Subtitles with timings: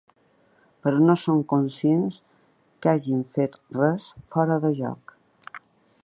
[0.85, 2.17] Però no som conscients
[2.85, 5.15] que hàgim fet res fora de lloc.